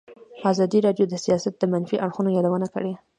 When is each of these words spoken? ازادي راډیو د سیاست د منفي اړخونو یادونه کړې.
ازادي 0.51 0.79
راډیو 0.87 1.05
د 1.09 1.15
سیاست 1.25 1.53
د 1.57 1.63
منفي 1.73 1.97
اړخونو 2.05 2.29
یادونه 2.37 2.67
کړې. 2.73 2.93